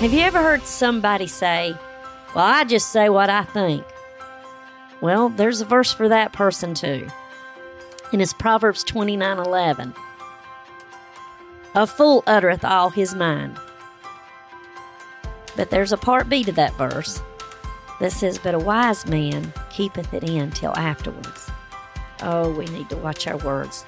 [0.00, 1.76] Have you ever heard somebody say,
[2.34, 3.84] Well, I just say what I think?
[5.02, 7.06] Well, there's a verse for that person too.
[8.10, 9.94] And it's Proverbs 29 11.
[11.74, 13.58] A fool uttereth all his mind.
[15.54, 17.20] But there's a part B to that verse
[18.00, 21.50] that says, But a wise man keepeth it in till afterwards.
[22.22, 23.84] Oh, we need to watch our words.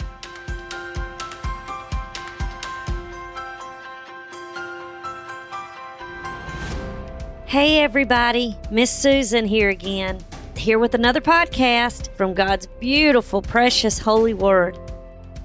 [7.52, 8.56] Hey, everybody.
[8.70, 10.24] Miss Susan here again,
[10.56, 14.78] here with another podcast from God's beautiful, precious, holy word.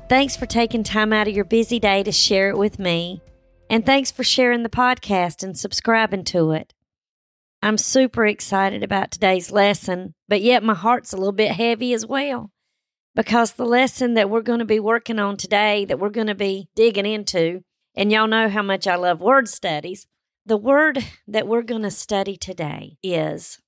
[0.07, 3.21] Thanks for taking time out of your busy day to share it with me.
[3.69, 6.73] And thanks for sharing the podcast and subscribing to it.
[7.61, 12.05] I'm super excited about today's lesson, but yet my heart's a little bit heavy as
[12.05, 12.51] well
[13.15, 16.35] because the lesson that we're going to be working on today, that we're going to
[16.35, 17.65] be digging into,
[17.95, 20.07] and y'all know how much I love word studies.
[20.47, 23.59] The word that we're going to study today is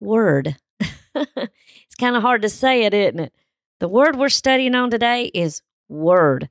[0.00, 0.56] word.
[1.14, 3.34] it's kind of hard to say it, isn't it?
[3.80, 6.48] The word we're studying on today is word,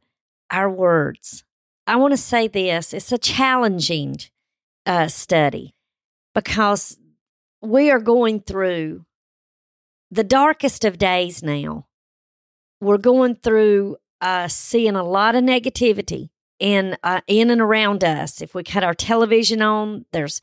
[0.52, 1.44] our words.
[1.88, 4.18] I want to say this it's a challenging
[4.86, 5.74] uh, study
[6.36, 7.00] because
[7.60, 9.08] we are going through
[10.12, 11.88] the darkest of days now.
[12.80, 16.30] We're going through uh, seeing a lot of negativity
[16.62, 18.42] in uh, in and around us.
[18.42, 20.40] If we cut our television on, there's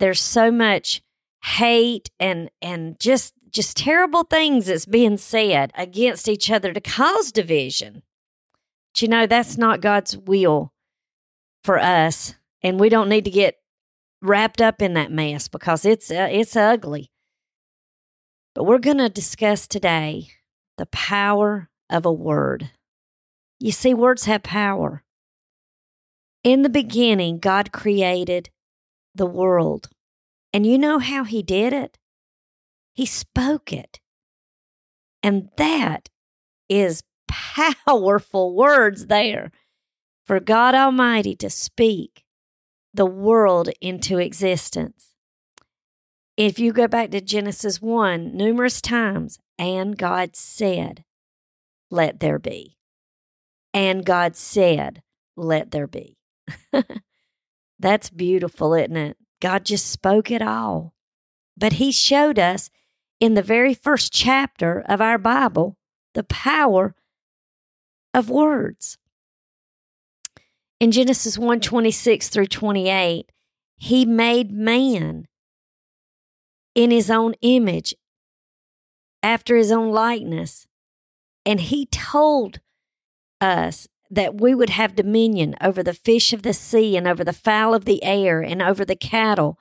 [0.00, 1.02] there's so much
[1.44, 7.30] hate and and just just terrible things that's being said against each other to cause
[7.30, 8.02] division.
[8.92, 10.72] But you know that's not God's will
[11.62, 13.56] for us, and we don't need to get
[14.22, 17.10] wrapped up in that mess because it's uh, it's ugly.
[18.54, 20.30] But we're going to discuss today
[20.78, 22.70] the power of a word.
[23.60, 25.04] You see, words have power.
[26.44, 28.50] In the beginning, God created
[29.14, 29.88] the world.
[30.52, 31.98] And you know how He did it?
[32.94, 34.00] He spoke it.
[35.22, 36.08] And that
[36.68, 39.50] is powerful words there
[40.24, 42.24] for God Almighty to speak
[42.92, 45.14] the world into existence.
[46.36, 51.02] If you go back to Genesis 1, numerous times, and God said,
[51.90, 52.76] Let there be.
[53.74, 55.02] And God said,
[55.36, 56.17] Let there be.
[57.78, 59.16] That's beautiful, isn't it?
[59.40, 60.94] God just spoke it all.
[61.56, 62.70] But He showed us
[63.20, 65.76] in the very first chapter of our Bible
[66.14, 66.94] the power
[68.14, 68.98] of words.
[70.80, 73.30] In Genesis 1 26 through 28,
[73.76, 75.26] He made man
[76.74, 77.94] in His own image,
[79.22, 80.66] after His own likeness.
[81.44, 82.60] And He told
[83.40, 87.32] us that we would have dominion over the fish of the sea and over the
[87.32, 89.58] fowl of the air and over the cattle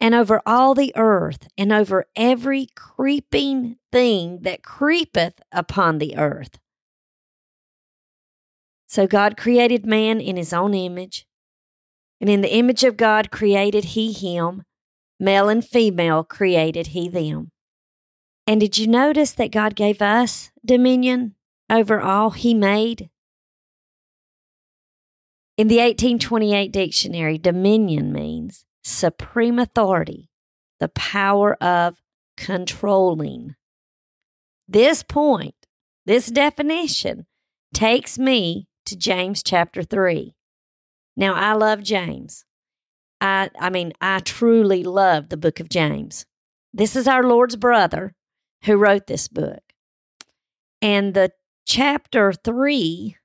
[0.00, 6.58] and over all the earth and over every creeping thing that creepeth upon the earth.
[8.86, 11.26] So God created man in his own image,
[12.20, 14.62] and in the image of God created he him,
[15.18, 17.50] male and female created he them.
[18.46, 21.34] And did you notice that God gave us dominion
[21.68, 23.10] over all he made?
[25.56, 30.28] In the 1828 dictionary, dominion means supreme authority,
[30.80, 32.02] the power of
[32.36, 33.54] controlling.
[34.68, 35.54] This point,
[36.04, 37.26] this definition,
[37.72, 40.34] takes me to James chapter 3.
[41.16, 42.44] Now, I love James.
[43.22, 46.26] I, I mean, I truly love the book of James.
[46.74, 48.14] This is our Lord's brother
[48.64, 49.62] who wrote this book.
[50.82, 51.32] And the
[51.64, 53.16] chapter 3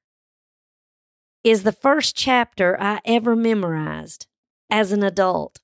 [1.43, 4.27] is the first chapter I ever memorized
[4.69, 5.59] as an adult.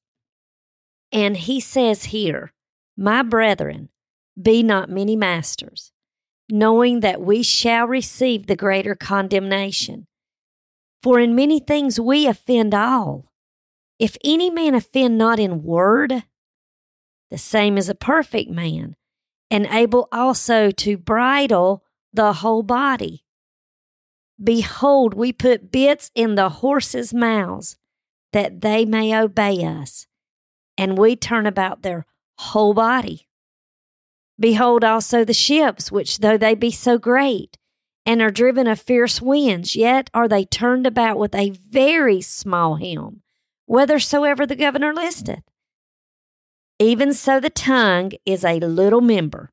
[1.12, 2.54] And he says here,
[2.98, 3.90] My brethren,
[4.40, 5.92] be not many masters,
[6.50, 10.08] knowing that we shall receive the greater condemnation.
[11.02, 13.32] For in many things we offend all.
[14.00, 16.23] If any man offend not in word,
[17.32, 18.96] the same is a perfect man,
[19.50, 21.84] and able also to bridle
[22.14, 23.23] the whole body.
[24.41, 27.75] Behold, we put bits in the horses' mouths
[28.34, 30.05] that they may obey us,
[30.78, 32.05] and we turn about their
[32.37, 33.28] whole body.
[34.39, 37.57] Behold also the ships, which though they be so great,
[38.05, 42.75] and are driven of fierce winds, yet are they turned about with a very small
[42.75, 43.23] helm,
[43.66, 45.43] whithersoever the governor listeth.
[46.78, 49.51] Even so, the tongue is a little member,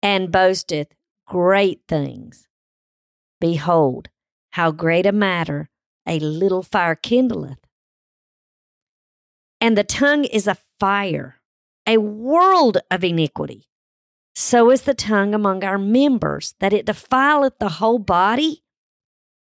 [0.00, 0.94] and boasteth
[1.26, 2.46] great things.
[3.40, 4.08] Behold,
[4.50, 5.70] how great a matter
[6.06, 7.58] a little fire kindleth.
[9.60, 11.36] And the tongue is a fire,
[11.86, 13.68] a world of iniquity.
[14.34, 18.62] So is the tongue among our members, that it defileth the whole body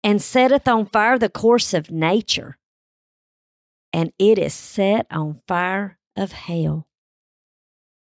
[0.03, 2.57] and setteth on fire the course of nature.
[3.93, 6.87] And it is set on fire of hell.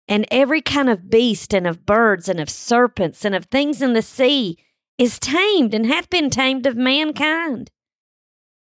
[0.09, 3.93] And every kind of beast and of birds and of serpents and of things in
[3.93, 4.59] the sea
[4.99, 7.71] is tamed and hath been tamed of mankind.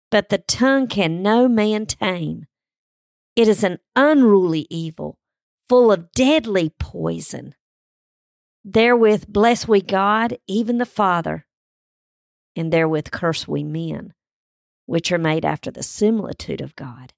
[0.10, 2.46] But the tongue can no man tame.
[3.36, 5.18] It is an unruly evil,
[5.70, 7.56] full of deadly poison.
[8.64, 11.46] Therewith bless we God, even the Father,
[12.56, 14.14] and therewith curse we men,
[14.86, 17.14] which are made after the similitude of God.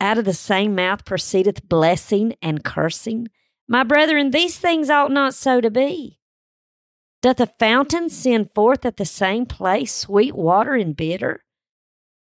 [0.00, 3.28] Out of the same mouth proceedeth blessing and cursing.
[3.68, 6.18] My brethren, these things ought not so to be.
[7.20, 11.44] Doth a fountain send forth at the same place sweet water and bitter?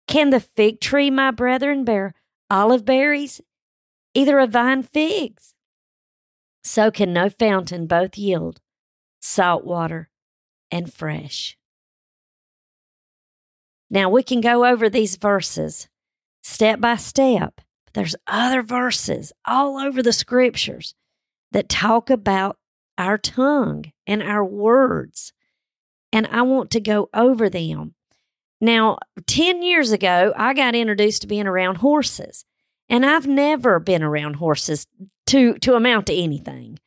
[0.06, 2.14] Can the fig tree, my brethren, bear
[2.50, 3.40] olive berries,
[4.14, 5.55] either a vine figs?
[6.64, 8.61] So can no fountain both yield
[9.20, 10.11] salt water
[10.70, 11.56] and fresh.
[13.90, 15.88] Now we can go over these verses
[16.43, 17.61] step by step.
[17.94, 20.94] There's other verses all over the scriptures
[21.52, 22.58] that talk about
[22.99, 25.33] our tongue and our words.
[26.12, 27.95] And I want to go over them.
[28.61, 32.45] Now, 10 years ago, I got introduced to being around horses,
[32.89, 34.87] and I've never been around horses
[35.27, 36.79] to, to amount to anything.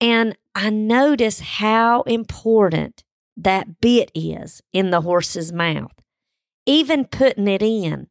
[0.00, 3.02] And I notice how important
[3.36, 5.92] that bit is in the horse's mouth.
[6.66, 8.08] Even putting it in,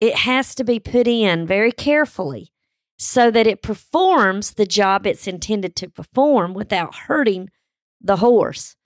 [0.00, 2.52] it has to be put in very carefully
[2.98, 7.48] so that it performs the job it's intended to perform without hurting
[8.00, 8.76] the horse.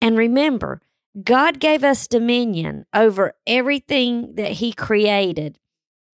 [0.00, 0.82] And remember,
[1.22, 5.58] God gave us dominion over everything that He created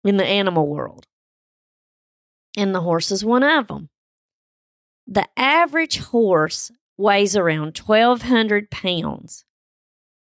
[0.05, 1.07] in the animal world.
[2.57, 3.89] And the horse is one of them.
[5.07, 9.45] The average horse weighs around 1,200 pounds.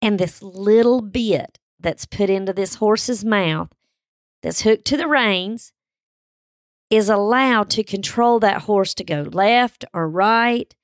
[0.02, 3.70] And this little bit that's put into this horse's mouth,
[4.42, 5.72] that's hooked to the reins,
[6.90, 10.76] is allowed to control that horse to go left or right,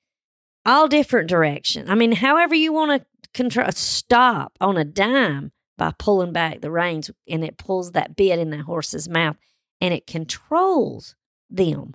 [0.66, 1.88] all different direction.
[1.88, 6.70] I mean, however you want to control, stop on a dime by pulling back the
[6.70, 9.36] reins, and it pulls that bit in that horse's mouth,
[9.80, 11.14] and it controls
[11.48, 11.94] them.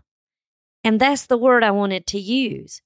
[0.83, 2.81] And that's the word I wanted to use.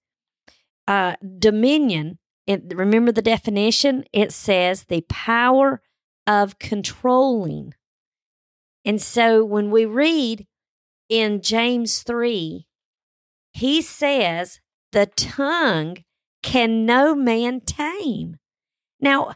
[0.88, 2.18] Uh, dominion.
[2.47, 4.03] It, remember the definition?
[4.12, 5.81] It says the power
[6.25, 7.73] of controlling.
[8.83, 10.47] And so when we read
[11.11, 12.65] in James 3,
[13.51, 14.61] he says,
[14.93, 15.97] The tongue
[16.41, 18.37] can no man tame.
[19.01, 19.33] Now,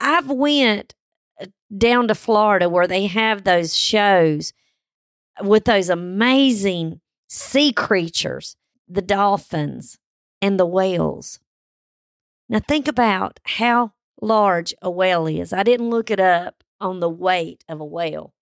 [0.00, 0.94] I've went
[1.40, 1.46] uh,
[1.76, 4.52] down to Florida where they have those shows
[5.42, 8.54] with those amazing sea creatures,
[8.88, 9.98] the dolphins
[10.40, 11.40] and the whales.
[12.48, 15.52] Now think about how large a whale is.
[15.52, 18.34] I didn't look it up on the weight of a whale.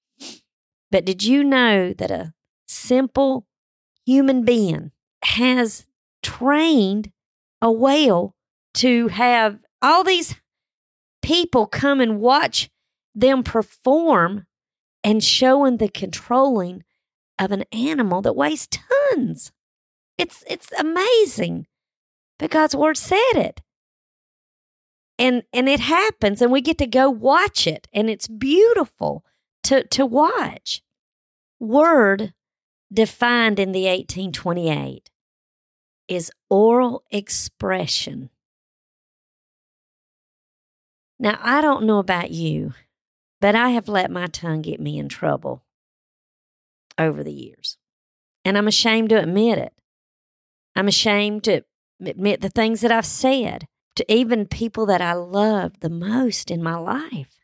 [0.91, 2.35] But did you know that a
[2.71, 3.47] simple
[4.07, 5.87] human being has
[6.23, 7.11] trained
[7.61, 8.35] a whale
[8.75, 10.37] to have all these
[11.23, 12.71] people come and watch
[13.15, 14.47] them perform
[15.03, 16.85] and showing the controlling
[17.39, 19.51] of an animal that weighs tons.
[20.17, 21.67] It's it's amazing.
[22.39, 23.63] But God's word said it.
[25.19, 29.25] And and it happens and we get to go watch it and it's beautiful
[29.65, 30.83] to to watch.
[31.59, 32.33] Word
[32.93, 35.11] defined in the 1828
[36.09, 38.31] is oral expression.
[41.19, 42.73] Now, I don't know about you,
[43.41, 45.63] but I have let my tongue get me in trouble
[46.99, 47.77] over the years.
[48.45, 49.73] And I'm ashamed to admit it.
[50.75, 51.63] I'm ashamed to
[52.05, 53.67] admit the things that I've said
[53.97, 57.39] to even people that I love the most in my life.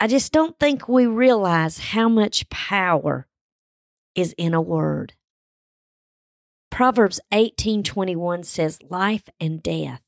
[0.00, 3.26] I just don't think we realize how much power
[4.16, 5.12] is in a word.
[6.70, 10.02] Proverbs 18:21 says life and death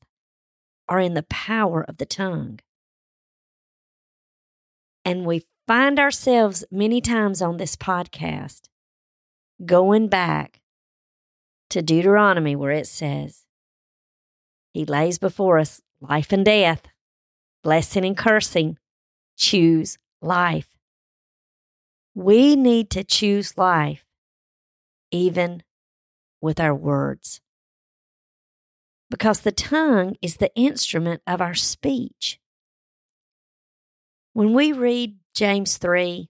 [0.89, 2.59] are in the power of the tongue.
[5.05, 8.69] And we find ourselves many times on this podcast
[9.65, 10.61] going back
[11.69, 13.45] to Deuteronomy where it says
[14.73, 16.83] he lays before us life and death,
[17.63, 18.77] blessing and cursing.
[19.37, 20.78] Choose life.
[22.19, 24.03] We need to choose life
[25.09, 25.63] even
[26.41, 27.39] with our words.
[29.09, 32.37] Because the tongue is the instrument of our speech.
[34.33, 36.27] When we read James 3,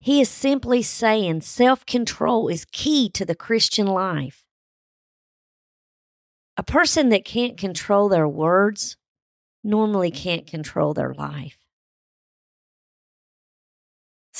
[0.00, 4.44] He is simply saying self control is key to the Christian life.
[6.56, 8.96] A person that can't control their words
[9.62, 11.58] normally can't control their life.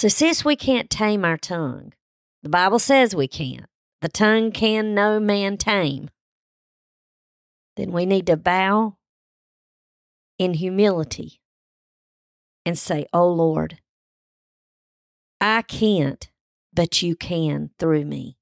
[0.00, 1.92] So, since we can't tame our tongue,
[2.42, 3.66] the Bible says we can't,
[4.00, 6.09] the tongue can no man tame,
[7.76, 8.97] then we need to bow
[10.38, 11.42] in humility
[12.64, 13.76] and say, Oh Lord,
[15.38, 16.30] I can't,
[16.73, 18.38] but you can through me.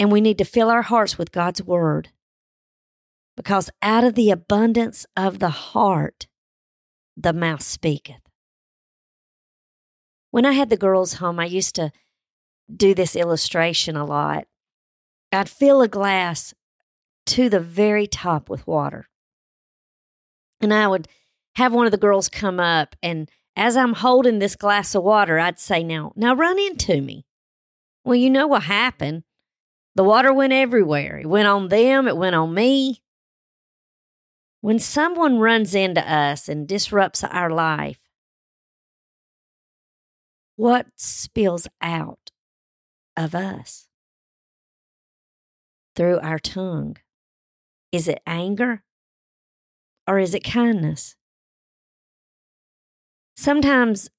[0.00, 2.08] And we need to fill our hearts with God's word
[3.36, 6.26] because out of the abundance of the heart,
[7.16, 8.25] the mouth speaketh.
[10.36, 11.90] When I had the girls home, I used to
[12.70, 14.46] do this illustration a lot.
[15.32, 16.52] I'd fill a glass
[17.28, 19.08] to the very top with water.
[20.60, 21.08] And I would
[21.54, 25.38] have one of the girls come up and as I'm holding this glass of water,
[25.38, 27.24] I'd say, Now, now run into me.
[28.04, 29.22] Well, you know what happened.
[29.94, 31.16] The water went everywhere.
[31.16, 33.00] It went on them, it went on me.
[34.60, 38.05] When someone runs into us and disrupts our life,
[40.56, 42.30] what spills out
[43.16, 43.88] of us
[45.94, 46.96] through our tongue?
[47.92, 48.82] Is it anger
[50.06, 51.14] or is it kindness?
[53.36, 54.10] Sometimes,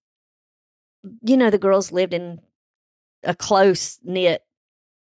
[1.21, 2.39] you know, the girls lived in
[3.23, 4.43] a close knit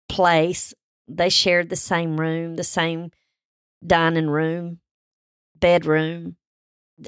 [0.07, 0.73] place.
[1.07, 3.11] They shared the same room, the same
[3.85, 4.79] dining room,
[5.55, 6.35] bedroom.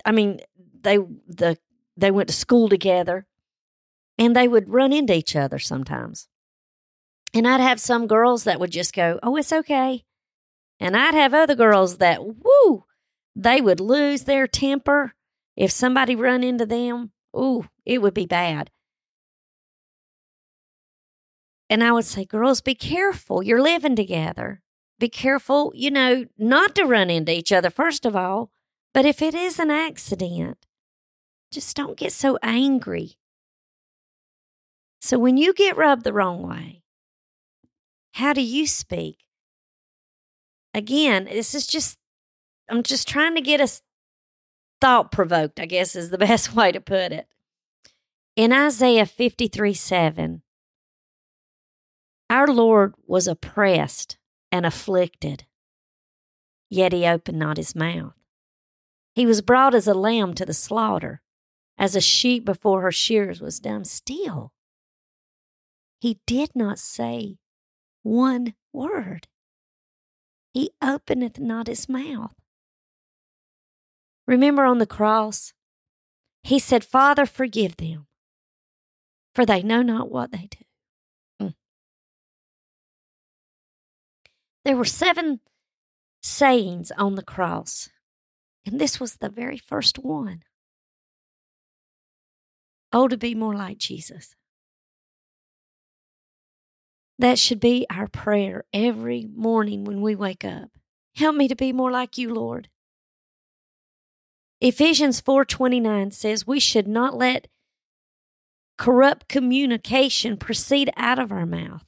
[0.04, 0.40] I mean,
[0.82, 1.58] they the
[1.98, 3.26] they went to school together
[4.20, 6.28] and they would run into each other sometimes.
[7.34, 10.04] And I'd have some girls that would just go, Oh, it's okay.
[10.80, 12.86] And I'd have other girls that, woo,
[13.36, 15.14] they would lose their temper.
[15.56, 18.72] If somebody run into them, ooh, it would be bad.
[21.70, 23.44] And I would say, girls, be careful.
[23.44, 24.62] You're living together.
[25.00, 28.52] Be careful, you know, not to run into each other, first of all.
[28.94, 30.66] But if it is an accident,
[31.52, 33.19] just don't get so angry.
[35.00, 36.84] So when you get rubbed the wrong way,
[38.14, 39.20] how do you speak?
[40.74, 41.98] Again, this is just,
[42.70, 43.82] I'm just trying to get us
[44.82, 47.28] thought provoked, I guess is the best way to put it.
[48.36, 50.42] In Isaiah 53 7,
[52.30, 54.18] our Lord was oppressed
[54.52, 55.46] and afflicted,
[56.70, 58.14] yet he opened not his mouth.
[59.16, 61.22] He was brought as a lamb to the slaughter,
[61.78, 64.54] as a sheep before her shears was dumb still
[66.00, 67.38] he did not say
[68.04, 69.28] one word.
[70.54, 72.34] He openeth not his mouth.
[74.26, 75.54] Remember on the cross,
[76.44, 78.08] he said, Father, forgive them,
[79.36, 81.46] for they know not what they do.
[81.48, 81.54] Mm.
[84.64, 85.42] There were seven
[86.22, 87.90] sayings on the cross,
[88.66, 90.44] and this was the very first one.
[92.92, 94.36] Oh, to be more like Jesus.
[97.20, 100.70] That should be our prayer every morning when we wake up.
[101.18, 102.70] Help me to be more like you, Lord.
[104.62, 107.48] Ephesians 4:29 says we should not let
[108.78, 111.84] corrupt communication proceed out of our mouth.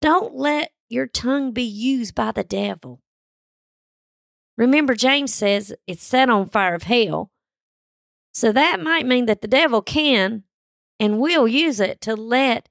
[0.00, 3.00] Don't let your tongue be used by the devil.
[4.56, 7.32] Remember James says it's set on fire of hell.
[8.32, 10.44] So that might mean that the devil can
[11.00, 12.68] and will use it to let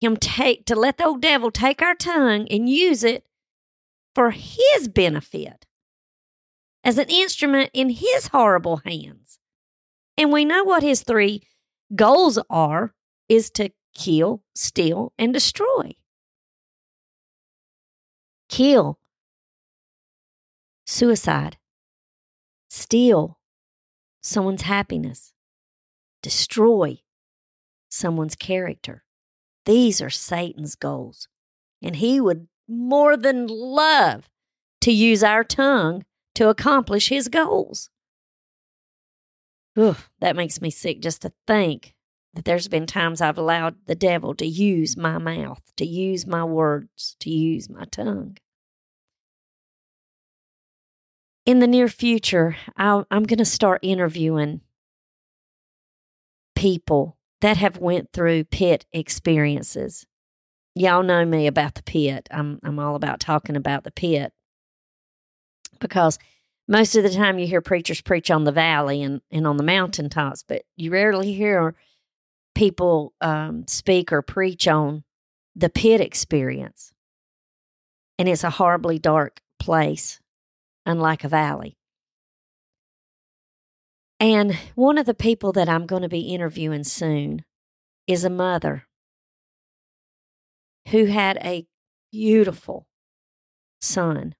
[0.00, 3.24] him take to let the old devil take our tongue and use it
[4.14, 5.66] for his benefit
[6.84, 9.38] as an instrument in his horrible hands.
[10.16, 11.42] And we know what his three
[11.94, 12.94] goals are
[13.28, 15.96] is to kill, steal, and destroy.
[18.48, 18.98] Kill,
[20.86, 21.58] suicide,
[22.70, 23.38] steal
[24.22, 25.32] someone's happiness,
[26.22, 26.98] destroy
[27.88, 29.04] someone's character.
[29.68, 31.28] These are Satan's goals.
[31.82, 34.30] And he would more than love
[34.80, 36.06] to use our tongue
[36.36, 37.90] to accomplish his goals.
[39.76, 41.94] Ugh, that makes me sick just to think
[42.32, 46.44] that there's been times I've allowed the devil to use my mouth, to use my
[46.44, 48.38] words, to use my tongue.
[51.44, 54.62] In the near future, i am going to start interviewing
[56.56, 60.06] people that have went through pit experiences.
[60.74, 62.28] Y'all know me about the pit.
[62.30, 64.32] I'm I'm all about talking about the pit
[65.80, 66.18] because
[66.68, 69.62] most of the time you hear preachers preach on the valley and, and on the
[69.62, 71.74] mountaintops, but you rarely hear
[72.54, 75.02] people um, speak or preach on
[75.56, 76.92] the pit experience.
[78.18, 80.20] And it's a horribly dark place,
[80.84, 81.77] unlike a valley.
[84.20, 87.44] And one of the people that I'm going to be interviewing soon
[88.06, 88.84] is a mother
[90.88, 91.66] who had a
[92.10, 92.86] beautiful
[93.80, 94.34] son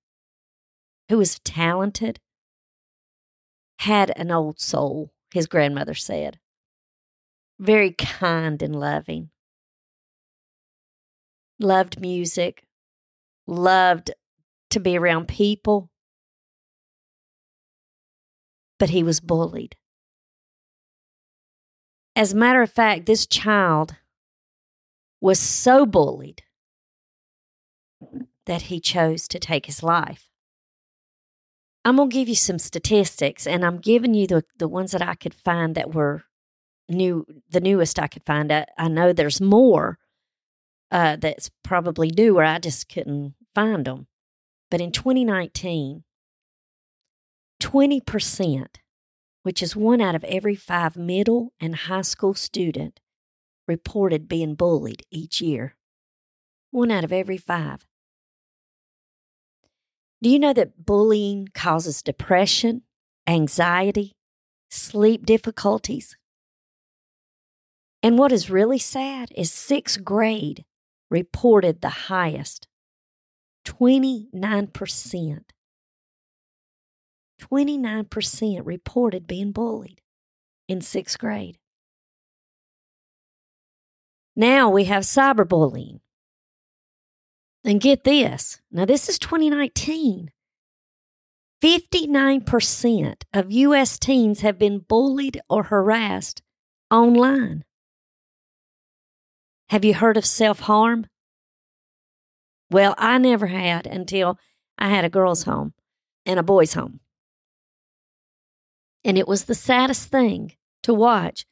[1.09, 2.19] who was talented,
[3.79, 6.39] had an old soul, his grandmother said.
[7.59, 9.31] Very kind and loving.
[11.61, 12.65] Loved music,
[13.47, 14.11] loved
[14.71, 15.91] to be around people,
[18.79, 19.77] but he was bullied.
[22.17, 23.97] As a matter of fact, this child
[25.21, 26.43] was so bullied
[28.47, 30.29] that he chose to take his life.
[31.85, 35.03] I'm going to give you some statistics, and I'm giving you the, the ones that
[35.03, 36.25] I could find that were
[36.89, 38.53] new, the newest I could find.
[38.53, 39.99] I, I know there's more
[40.91, 42.45] uh, that's probably newer.
[42.45, 44.07] I just couldn't find them.
[44.71, 46.05] But in 2019,
[47.61, 48.67] 20%,
[49.43, 53.01] which is one out of every five middle and high school student,
[53.67, 55.77] reported being bullied each year.
[56.71, 57.87] One out of every five.
[60.23, 62.83] Do you know that bullying causes depression,
[63.27, 64.17] anxiety,
[64.69, 66.17] sleep difficulties?
[68.03, 70.65] And what is really sad is sixth grade
[71.11, 72.69] reported the highest
[73.65, 75.41] 29%.
[77.39, 80.01] 29% reported being bullied
[80.69, 81.59] in sixth grade.
[84.37, 86.01] Now we have cyberbullying.
[87.65, 90.31] And get this now, this is 2019.
[91.63, 93.99] 59% of U.S.
[93.99, 96.41] teens have been bullied or harassed
[96.91, 97.65] online.
[99.71, 101.07] Have you heard of self harm?
[102.71, 104.39] Well, I never had until
[104.79, 105.75] I had a girls' home
[106.25, 107.01] and a boys' home.
[109.05, 111.47] And it was the saddest thing to watch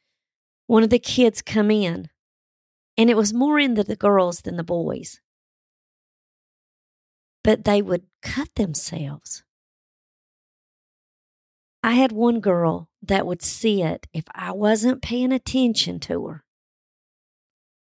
[0.67, 2.09] one of the kids come in,
[2.97, 5.21] and it was more into the girls than the boys
[7.47, 9.41] but they would cut themselves.
[11.81, 16.43] I had one girl that would see it if I wasn't paying attention to her.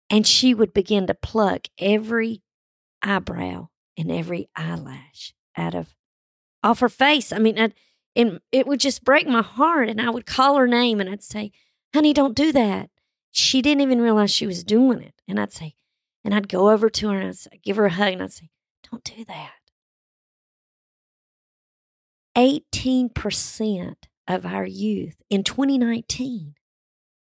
[0.09, 2.43] And she would begin to pluck every
[3.03, 5.95] eyebrow and every eyelash out of
[6.63, 7.33] off her face.
[7.33, 7.73] I mean, I'd,
[8.15, 9.89] and it would just break my heart.
[9.89, 11.51] And I would call her name and I'd say,
[11.93, 12.89] honey, don't do that.
[13.31, 15.13] She didn't even realize she was doing it.
[15.27, 15.75] And I'd say,
[16.23, 18.33] and I'd go over to her and I'd say, give her a hug and I'd
[18.33, 18.49] say,
[18.89, 19.51] don't do that.
[22.37, 23.95] 18%
[24.27, 26.55] of our youth in 2019,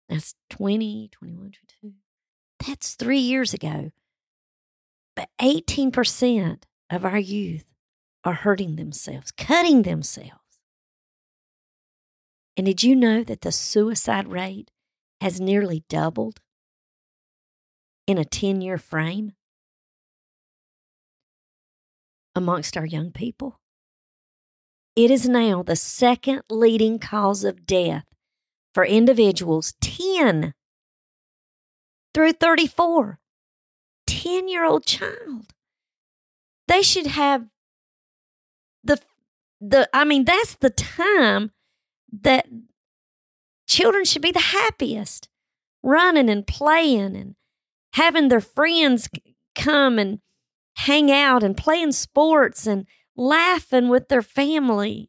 [0.09, 1.95] that's 20, 21, 22,
[2.67, 3.91] that's three years ago.
[5.17, 7.67] But 18% of our youth
[8.25, 10.42] are hurting themselves, cutting themselves.
[12.63, 14.71] And did you know that the suicide rate
[15.21, 16.39] has nearly doubled
[18.07, 19.33] in a 10 year frame?
[22.37, 23.59] amongst our young people.
[24.95, 28.05] It is now the second leading cause of death
[28.73, 30.55] for individuals 10
[32.15, 33.19] through 34.
[34.07, 35.53] 10 year old child.
[36.69, 37.49] They should have
[38.85, 39.01] the,
[39.61, 41.51] the, I mean, that's the time
[42.21, 42.47] that
[43.67, 45.29] children should be the happiest
[45.83, 47.35] running and playing and
[47.95, 49.09] having their friends
[49.55, 50.21] come and
[50.77, 55.09] hang out and playing sports and laughing with their family.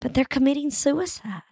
[0.00, 1.42] But they're committing suicide.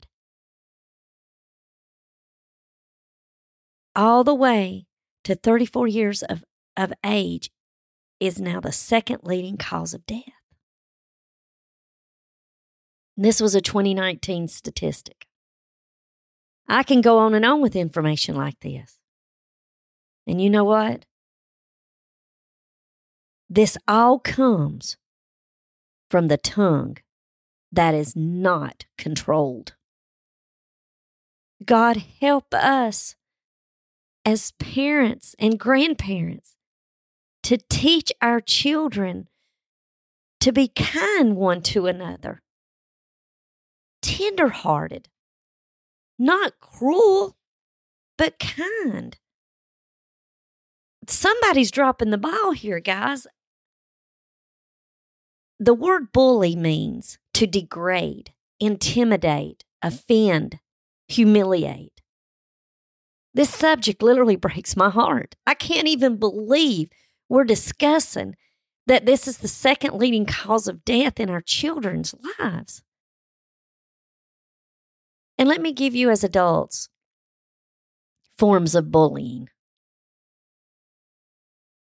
[3.94, 4.86] All the way
[5.24, 6.44] to 34 years of,
[6.76, 7.50] of age
[8.20, 10.35] is now the second leading cause of death.
[13.16, 15.26] This was a 2019 statistic.
[16.68, 18.98] I can go on and on with information like this.
[20.26, 21.06] And you know what?
[23.48, 24.96] This all comes
[26.10, 26.98] from the tongue
[27.72, 29.74] that is not controlled.
[31.64, 33.14] God, help us
[34.24, 36.56] as parents and grandparents
[37.44, 39.28] to teach our children
[40.40, 42.42] to be kind one to another,
[44.06, 45.08] tenderhearted,
[46.16, 47.36] not cruel,
[48.16, 49.18] but kind.
[51.08, 53.26] Somebody's dropping the ball here, guys.
[55.58, 60.60] The word bully means to degrade, intimidate, offend,
[61.08, 62.00] humiliate.
[63.34, 65.34] This subject literally breaks my heart.
[65.46, 66.90] I can't even believe
[67.28, 68.36] we're discussing
[68.86, 72.82] that this is the second leading cause of death in our children's lives.
[75.38, 76.88] And let me give you, as adults,
[78.38, 79.48] forms of bullying.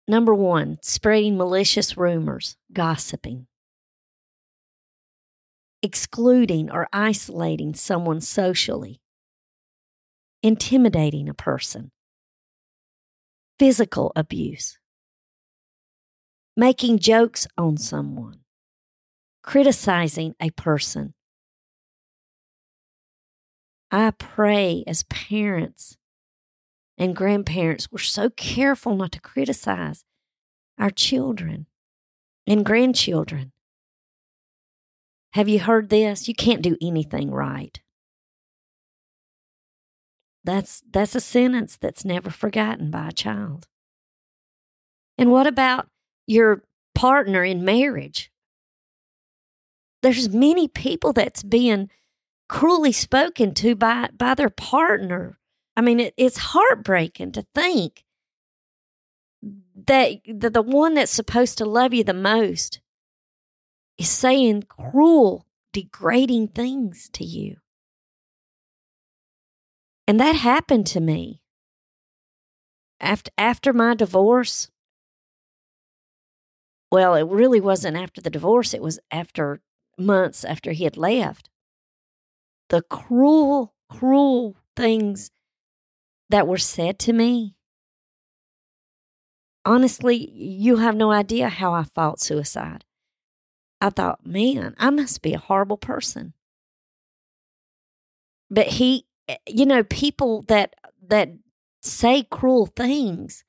[0.06, 3.46] Number one, spreading malicious rumors, gossiping,
[5.82, 9.00] excluding or isolating someone socially,
[10.42, 11.90] intimidating a person,
[13.58, 14.78] physical abuse,
[16.56, 18.40] making jokes on someone,
[19.42, 21.14] criticizing a person.
[23.90, 25.96] I pray as parents
[26.98, 30.04] and grandparents, we're so careful not to criticize
[30.78, 31.66] our children
[32.46, 33.52] and grandchildren.
[35.32, 36.28] Have you heard this?
[36.28, 37.80] You can't do anything right.
[40.44, 43.68] That's that's a sentence that's never forgotten by a child.
[45.18, 45.88] And what about
[46.26, 46.62] your
[46.94, 48.30] partner in marriage?
[50.02, 51.90] There's many people that's being
[52.48, 55.38] cruelly spoken to by by their partner
[55.78, 58.04] I mean, it, it's heartbreaking to think
[59.86, 62.80] that the, the one that's supposed to love you the most
[63.96, 67.58] is saying cruel, degrading things to you.
[70.08, 71.42] And that happened to me.
[72.98, 74.72] After, after my divorce,
[76.90, 79.60] well, it really wasn't after the divorce, it was after
[79.96, 81.48] months after he had left.
[82.68, 85.30] The cruel, cruel things
[86.28, 87.54] that were said to me,
[89.64, 92.84] honestly, you have no idea how I fought suicide.
[93.80, 96.34] I thought, man, I must be a horrible person.
[98.50, 100.74] But he, eh, you know, people that
[101.06, 101.30] that
[101.82, 103.44] say cruel things,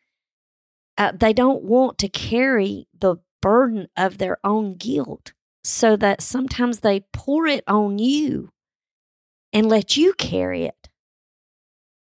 [0.98, 6.82] uh, they don't want to carry the burden of their own guilt, so that sometimes
[6.82, 8.52] they pour it on you
[9.54, 10.90] and let you carry it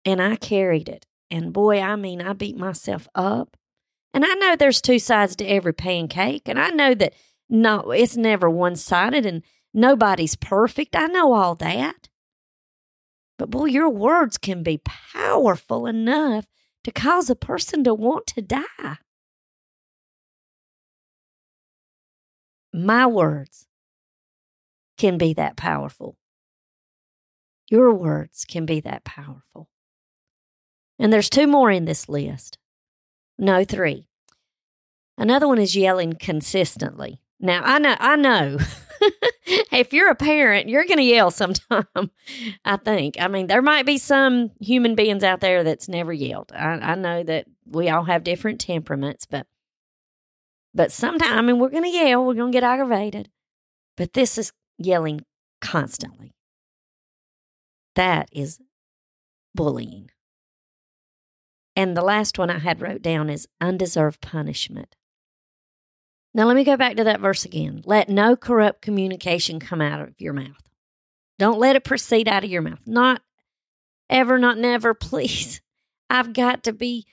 [0.06, 1.06] and I carried it.
[1.32, 3.58] And boy, I mean, I beat myself up.
[4.14, 7.14] And I know there's two sides to every pancake, and I know that
[7.50, 9.44] no, it's never one sided and
[9.74, 10.96] nobody's perfect.
[10.96, 12.08] I know all that.
[13.38, 16.46] But boy, your words can be powerful enough
[16.86, 18.98] to cause a person to want to die.
[22.72, 23.68] My words
[24.98, 26.16] can be that powerful.
[27.70, 29.70] Your words can be that powerful.
[31.00, 32.58] And there's two more in this list.
[33.38, 34.08] No, three.
[35.18, 37.22] Another one is yelling consistently.
[37.40, 38.58] Now, I know, I know.
[39.72, 41.86] if you're a parent, you're going to yell sometime,
[42.66, 43.16] I think.
[43.20, 46.52] I mean, there might be some human beings out there that's never yelled.
[46.54, 49.48] I, I know that we all have different temperaments, but
[50.74, 53.30] but sometimes, I mean, we're going to yell, we're going to get aggravated.
[53.96, 55.22] But this is yelling
[55.62, 56.35] constantly.
[57.96, 58.60] That is
[59.54, 60.12] bullying.
[61.76, 64.96] And the last one I had wrote down is undeserved punishment.
[66.34, 67.82] Now, let me go back to that verse again.
[67.86, 70.70] Let no corrupt communication come out of your mouth.
[71.40, 72.82] Don't let it proceed out of your mouth.
[72.86, 73.22] Not
[74.10, 75.62] ever, not never, please.
[76.10, 77.06] I've got to be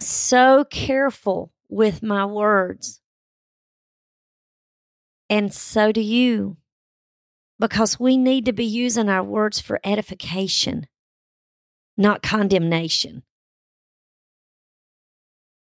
[0.00, 3.00] so careful with my words.
[5.30, 6.56] And so do you,
[7.58, 10.86] because we need to be using our words for edification,
[11.96, 13.22] not condemnation.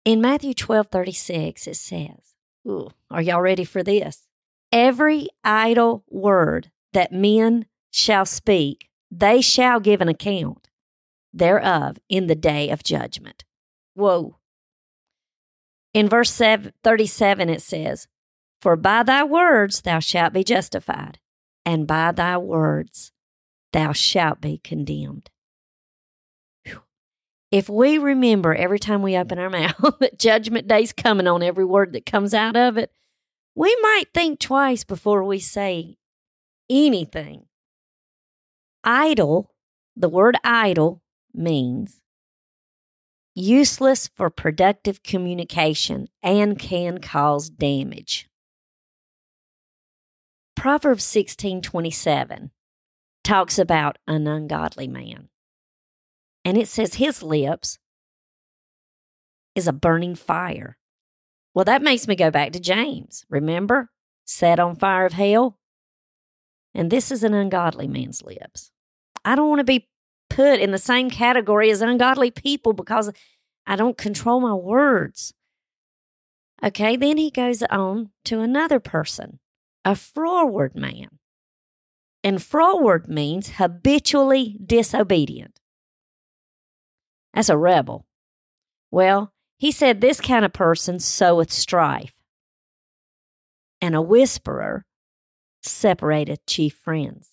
[0.05, 2.35] In Matthew 12 36, it says,
[2.67, 4.27] Ooh, are y'all ready for this?
[4.73, 10.69] Every idle word that men shall speak, they shall give an account
[11.33, 13.45] thereof in the day of judgment.
[13.95, 14.37] Whoa.
[15.93, 18.09] In verse 37, it says,
[18.61, 21.19] For by thy words thou shalt be justified,
[21.65, 23.13] and by thy words
[23.73, 25.31] thou shalt be condemned
[27.55, 31.65] if we remember every time we open our mouth that judgment day's coming on every
[31.65, 32.91] word that comes out of it,
[33.55, 35.97] we might think twice before we say
[36.69, 37.47] anything.
[38.83, 39.53] Idle,
[39.95, 41.01] the word idle
[41.33, 42.01] means
[43.37, 48.29] useless for productive communication and can cause damage.
[50.57, 52.51] Proverbs 16:27
[53.23, 55.29] talks about an ungodly man.
[56.45, 57.79] And it says his lips
[59.55, 60.77] is a burning fire.
[61.55, 63.25] Well, that makes me go back to James.
[63.29, 63.91] Remember?
[64.25, 65.59] set on fire of hell.
[66.75, 68.73] And this is an ungodly man's lips.
[69.25, 69.89] I don't want to be
[70.29, 73.13] put in the same category as ungodly people because
[73.67, 75.33] I don't control my words.
[76.63, 79.39] Okay, then he goes on to another person,
[79.85, 81.19] a froward man.
[82.23, 85.61] And froward means habitually disobedient.
[87.35, 88.07] That's a rebel.
[88.91, 92.15] Well, he said this kind of person soweth strife,
[93.81, 94.87] and a whisperer
[95.63, 97.31] separateth chief friends.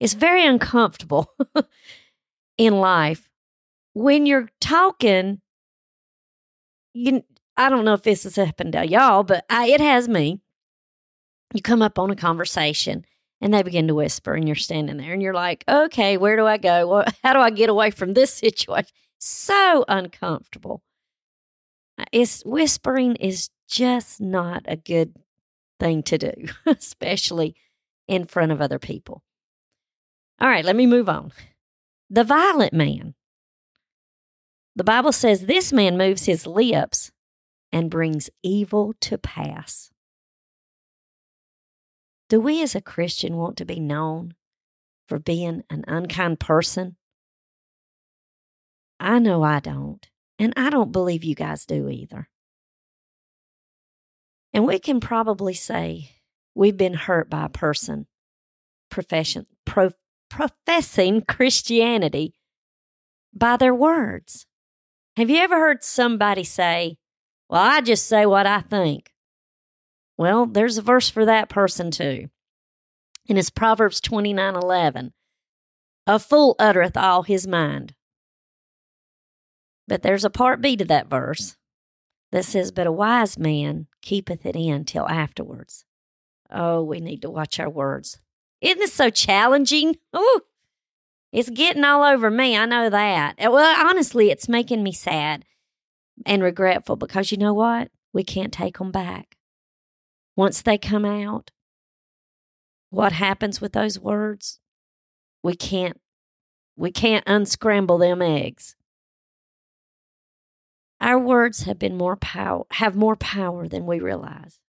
[0.00, 1.32] It's very uncomfortable
[2.58, 3.28] in life
[3.92, 5.40] when you're talking.
[6.94, 7.24] You,
[7.56, 10.40] I don't know if this has happened to y'all, but I, it has me.
[11.54, 13.04] You come up on a conversation
[13.40, 16.44] and they begin to whisper, and you're standing there and you're like, okay, where do
[16.46, 16.86] I go?
[16.88, 18.90] Well, how do I get away from this situation?
[19.18, 20.82] So uncomfortable.
[21.98, 25.14] Uh, it's whispering is just not a good
[25.80, 26.32] thing to do,
[26.66, 27.54] especially
[28.06, 29.22] in front of other people.
[30.40, 31.32] All right, let me move on.
[32.10, 33.14] The violent man.
[34.76, 37.10] The Bible says this man moves his lips
[37.72, 39.90] and brings evil to pass.
[42.28, 44.34] Do we as a Christian want to be known
[45.06, 46.96] for being an unkind person?
[49.00, 50.06] I know I don't,
[50.38, 52.28] and I don't believe you guys do either.
[54.52, 56.10] And we can probably say
[56.54, 58.06] we've been hurt by a person
[58.90, 59.90] profession, pro,
[60.28, 62.34] professing Christianity
[63.32, 64.46] by their words.
[65.16, 66.96] Have you ever heard somebody say,
[67.48, 69.12] Well, I just say what I think?
[70.18, 72.28] Well, there's a verse for that person too.
[73.28, 75.12] And it's Proverbs 29 11.
[76.06, 77.94] A fool uttereth all his mind.
[79.86, 81.56] But there's a part B to that verse
[82.32, 85.84] that says, But a wise man keepeth it in till afterwards.
[86.50, 88.18] Oh, we need to watch our words.
[88.60, 89.96] Isn't this so challenging?
[90.16, 90.40] Ooh,
[91.32, 92.56] it's getting all over me.
[92.56, 93.36] I know that.
[93.38, 95.44] Uh, well, honestly, it's making me sad
[96.26, 97.90] and regretful because you know what?
[98.12, 99.37] We can't take them back.
[100.38, 101.50] Once they come out,
[102.90, 104.60] what happens with those words?
[105.42, 106.00] We can't
[106.76, 108.76] we can't unscramble them eggs.
[111.00, 114.60] Our words have been more power have more power than we realize.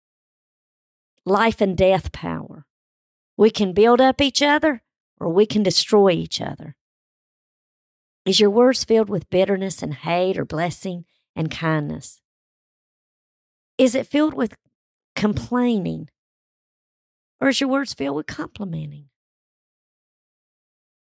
[1.23, 2.65] Life and death power.
[3.37, 4.81] We can build up each other
[5.19, 6.77] or we can destroy each other.
[8.25, 11.05] Is your words filled with bitterness and hate or blessing
[11.35, 12.21] and kindness?
[13.77, 14.55] Is it filled with
[15.19, 16.09] complaining?
[17.41, 19.09] Or is your words filled with complimenting?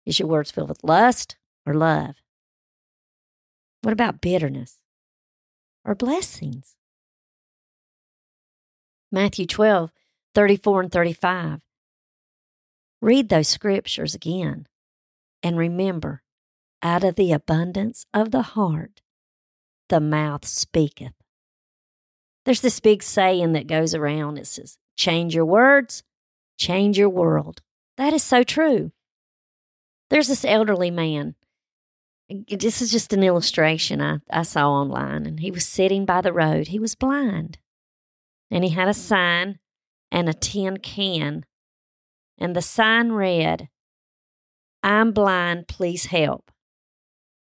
[0.05, 2.15] Is your words filled with lust or love?
[3.81, 4.77] What about bitterness
[5.83, 6.75] or blessings?
[9.11, 9.91] Matthew 12,
[10.33, 11.59] 34 and 35.
[13.01, 14.67] Read those scriptures again
[15.43, 16.23] and remember
[16.81, 19.01] out of the abundance of the heart,
[19.89, 21.13] the mouth speaketh.
[22.45, 24.37] There's this big saying that goes around.
[24.37, 26.03] It says, change your words,
[26.57, 27.61] change your world.
[27.97, 28.91] That is so true.
[30.09, 31.35] There's this elderly man.
[32.49, 36.33] This is just an illustration I, I saw online, and he was sitting by the
[36.33, 36.67] road.
[36.67, 37.59] He was blind,
[38.49, 39.59] and he had a sign
[40.11, 41.45] and a tin can,
[42.37, 43.69] and the sign read,
[44.81, 46.51] I'm blind, please help.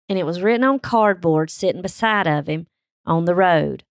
[0.08, 2.66] And it was written on cardboard sitting beside of him
[3.06, 3.84] on the road.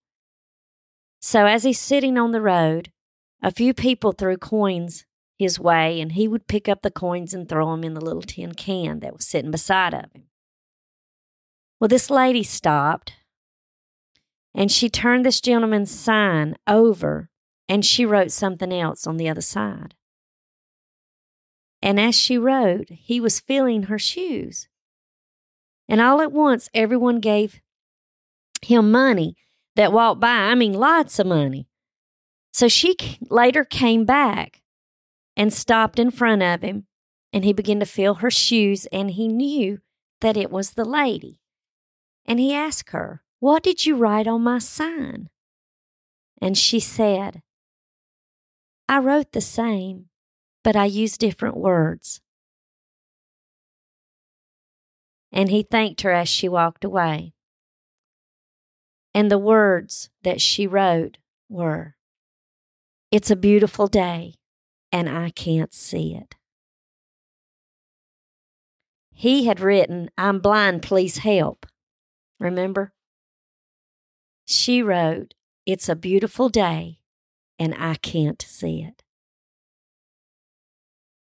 [1.26, 2.92] So as he's sitting on the road,
[3.42, 5.06] a few people threw coins
[5.38, 8.20] his way, and he would pick up the coins and throw them in the little
[8.20, 10.24] tin can that was sitting beside of him.
[11.80, 13.14] Well, this lady stopped
[14.54, 17.30] and she turned this gentleman's sign over
[17.70, 19.94] and she wrote something else on the other side.
[21.80, 24.68] And as she wrote, he was filling her shoes.
[25.88, 27.62] And all at once, everyone gave
[28.60, 29.38] him money
[29.76, 30.28] that walked by.
[30.28, 31.68] I mean, lots of money.
[32.52, 32.96] So she
[33.28, 34.62] later came back
[35.36, 36.86] and stopped in front of him,
[37.32, 39.80] and he began to feel her shoes, and he knew
[40.20, 41.40] that it was the lady.
[42.26, 45.28] And he asked her, What did you write on my sign?
[46.40, 47.42] And she said,
[48.88, 50.06] I wrote the same,
[50.62, 52.20] but I used different words.
[55.32, 57.34] And he thanked her as she walked away.
[59.14, 61.94] And the words that she wrote were,
[63.12, 64.34] It's a beautiful day,
[64.90, 66.34] and I can't see it.
[69.12, 71.66] He had written, I'm blind, please help.
[72.40, 72.92] Remember?
[74.44, 76.98] She wrote, It's a beautiful day,
[77.58, 79.02] and I can't see it.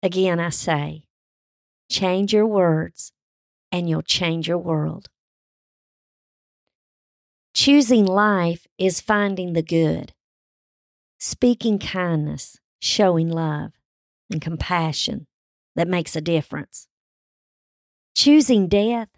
[0.02, 1.06] Again, I say,
[1.90, 3.12] change your words
[3.72, 5.08] and you'll change your world.
[7.54, 10.12] Choosing life is finding the good,
[11.20, 13.70] speaking kindness, showing love
[14.28, 15.28] and compassion
[15.76, 16.88] that makes a difference.
[18.16, 19.08] Choosing death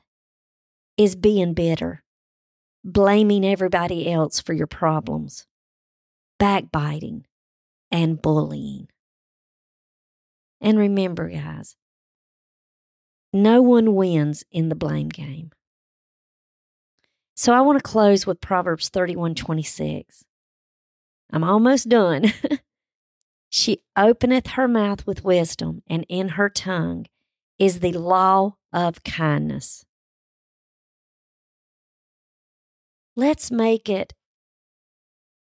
[0.98, 2.02] is being bitter,
[2.84, 5.46] blaming everybody else for your problems,
[6.38, 7.24] backbiting,
[7.90, 8.88] and bullying.
[10.60, 11.74] And remember, guys,
[13.32, 15.52] no one wins in the blame game.
[17.36, 20.24] So I want to close with Proverbs 31 26.
[21.30, 22.32] I'm almost done.
[23.50, 27.04] she openeth her mouth with wisdom, and in her tongue
[27.58, 29.84] is the law of kindness.
[33.16, 34.14] Let's make it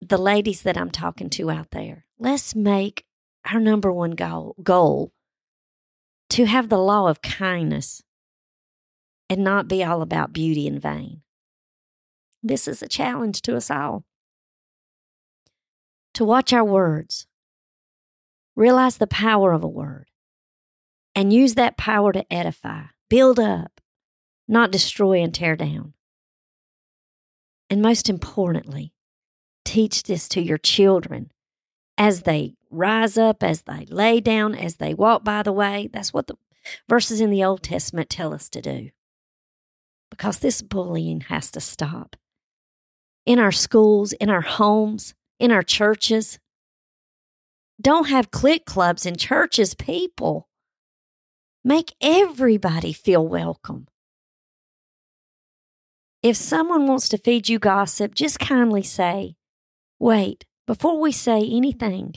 [0.00, 2.06] the ladies that I'm talking to out there.
[2.20, 3.04] Let's make
[3.44, 5.12] our number one goal, goal
[6.30, 8.02] to have the law of kindness
[9.28, 11.22] and not be all about beauty in vain.
[12.42, 14.04] This is a challenge to us all.
[16.14, 17.26] To watch our words,
[18.56, 20.08] realize the power of a word,
[21.14, 23.80] and use that power to edify, build up,
[24.48, 25.94] not destroy and tear down.
[27.68, 28.92] And most importantly,
[29.64, 31.30] teach this to your children
[31.96, 35.88] as they rise up, as they lay down, as they walk by the way.
[35.92, 36.36] That's what the
[36.88, 38.90] verses in the Old Testament tell us to do.
[40.10, 42.16] Because this bullying has to stop
[43.26, 46.38] in our schools, in our homes, in our churches.
[47.80, 50.48] Don't have clique clubs in churches, people.
[51.64, 53.86] Make everybody feel welcome.
[56.22, 59.36] If someone wants to feed you gossip, just kindly say,
[59.98, 62.14] Wait, before we say anything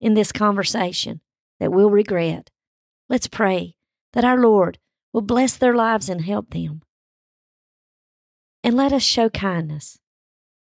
[0.00, 1.20] in this conversation
[1.60, 2.50] that we'll regret,
[3.08, 3.74] let's pray
[4.12, 4.78] that our Lord
[5.12, 6.82] will bless their lives and help them.
[8.62, 9.98] And let us show kindness.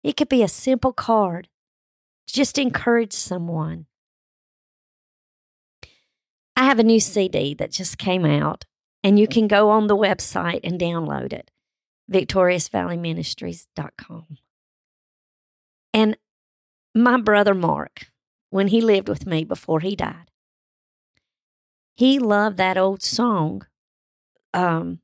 [0.07, 1.49] It could be a simple card
[2.27, 3.87] just encourage someone.
[6.55, 8.63] I have a new CD that just came out,
[9.03, 11.51] and you can go on the website and download it
[12.09, 14.37] victoriousvalleyministries.com.
[15.93, 16.17] And
[16.95, 18.05] my brother Mark,
[18.49, 20.31] when he lived with me before he died,
[21.95, 23.67] he loved that old song
[24.53, 24.99] um,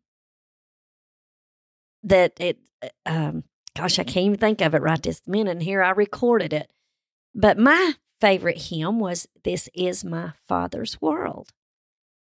[2.04, 2.60] that it
[3.06, 3.44] um,
[3.76, 5.52] gosh, I can't even think of it right this minute.
[5.52, 6.72] And here I recorded it.
[7.34, 11.50] But my favorite hymn was This Is My Father's World.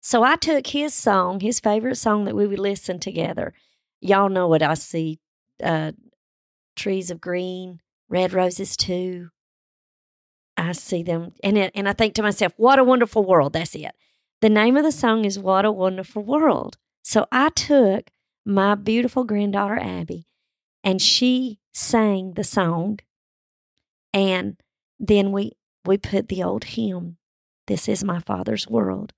[0.01, 3.53] So I took his song, his favorite song that we would listen together.
[3.99, 5.19] Y'all know what I see
[5.63, 5.91] uh,
[6.75, 9.29] trees of green, red roses too.
[10.57, 11.33] I see them.
[11.43, 13.53] And, it, and I think to myself, what a wonderful world.
[13.53, 13.91] That's it.
[14.41, 16.77] The name of the song is What a Wonderful World.
[17.03, 18.09] So I took
[18.43, 20.25] my beautiful granddaughter, Abby,
[20.83, 22.99] and she sang the song.
[24.13, 24.57] And
[24.99, 25.53] then we
[25.85, 27.17] we put the old hymn
[27.71, 29.13] this is my father's world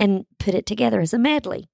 [0.00, 1.70] and put it together as a medley.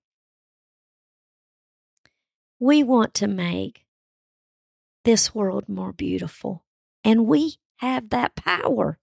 [2.60, 3.86] We want to make
[5.06, 6.66] this world more beautiful
[7.02, 8.98] and we have that power.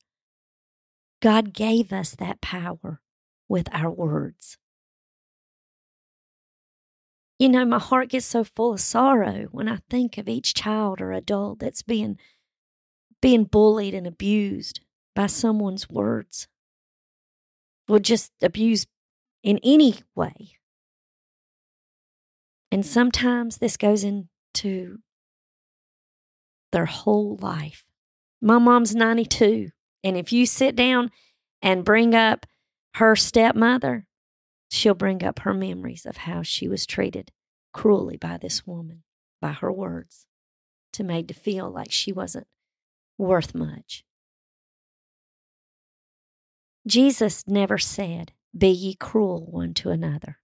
[1.19, 3.01] God gave us that power
[3.47, 4.58] with our words
[7.39, 10.99] you know, my heart gets so full of sorrow when I think of each child
[10.99, 12.17] or adult that's being
[13.21, 14.81] being bullied and abused
[15.15, 16.47] by someone's words.
[17.87, 18.87] Or just abused
[19.41, 20.59] in any way.
[22.71, 24.99] And sometimes this goes into
[26.71, 27.83] their whole life.
[28.41, 29.69] My mom's 92.
[30.03, 31.11] And if you sit down
[31.61, 32.45] and bring up
[32.95, 34.05] her stepmother,
[34.69, 37.31] she'll bring up her memories of how she was treated
[37.73, 39.03] cruelly by this woman,
[39.41, 40.25] by her words,
[40.93, 42.47] to made to feel like she wasn't
[43.17, 44.03] worth much.
[46.87, 50.39] Jesus never said, Be ye cruel one to another.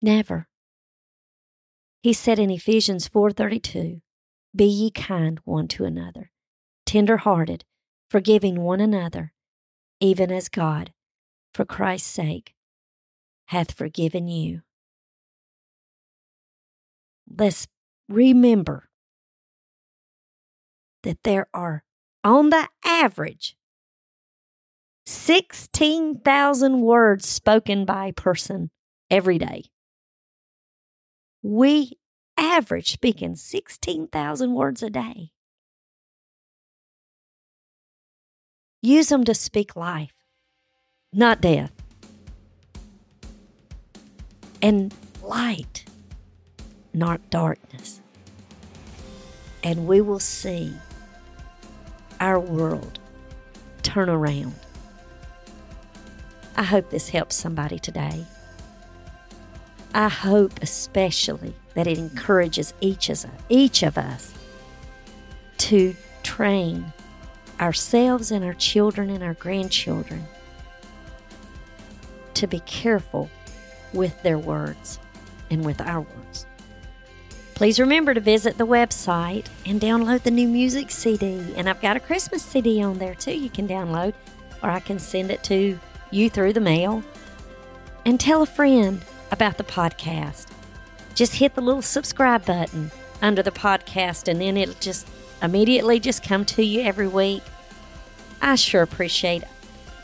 [0.00, 0.48] Never.
[2.02, 4.00] He said in Ephesians 4:32,
[4.54, 6.30] Be ye kind one to another,
[6.86, 7.64] tender hearted,
[8.08, 9.34] forgiving one another,
[10.00, 10.93] even as God
[11.54, 12.54] for Christ's sake,
[13.46, 14.62] hath forgiven you.
[17.38, 17.68] Let's
[18.08, 18.88] remember
[21.04, 21.84] that there are,
[22.22, 23.56] on the average,
[25.06, 28.70] 16,000 words spoken by a person
[29.10, 29.64] every day.
[31.42, 31.98] We
[32.38, 35.30] average speaking 16,000 words a day.
[38.80, 40.14] Use them to speak life,
[41.14, 41.70] not death.
[44.60, 44.92] And
[45.22, 45.84] light,
[46.92, 48.00] not darkness.
[49.62, 50.74] And we will see
[52.20, 52.98] our world
[53.82, 54.54] turn around.
[56.56, 58.24] I hope this helps somebody today.
[59.94, 64.34] I hope especially that it encourages each of us, each of us
[65.58, 66.92] to train
[67.60, 70.26] ourselves and our children and our grandchildren
[72.34, 73.30] to be careful
[73.92, 74.98] with their words
[75.50, 76.46] and with our words.
[77.54, 81.54] Please remember to visit the website and download the new music CD.
[81.56, 84.12] And I've got a Christmas CD on there too, you can download,
[84.62, 85.78] or I can send it to
[86.10, 87.02] you through the mail.
[88.04, 90.46] And tell a friend about the podcast.
[91.14, 92.90] Just hit the little subscribe button
[93.22, 95.08] under the podcast, and then it'll just
[95.42, 97.42] immediately just come to you every week.
[98.42, 99.44] I sure appreciate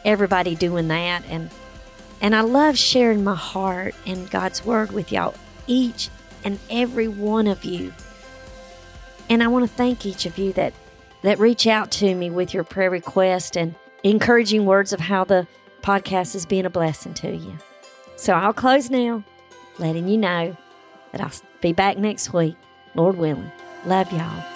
[0.05, 1.51] everybody doing that, and
[2.21, 5.35] and I love sharing my heart and God's word with y'all,
[5.67, 6.11] each
[6.45, 7.93] and every one of you.
[9.29, 10.75] And I want to thank each of you that
[11.23, 15.47] that reach out to me with your prayer request and encouraging words of how the
[15.83, 17.59] podcast is being a blessing to you.
[18.17, 19.23] So I'll close now,
[19.79, 20.57] letting you know
[21.13, 22.57] that I'll be back next week,
[22.95, 23.51] Lord willing.
[23.87, 24.50] Love y'all.